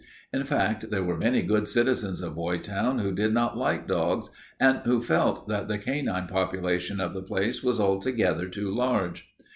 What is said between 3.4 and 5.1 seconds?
like dogs and who